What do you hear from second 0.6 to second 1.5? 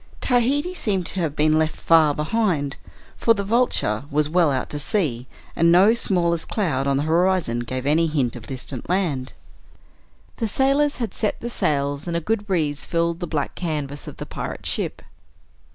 seemed to have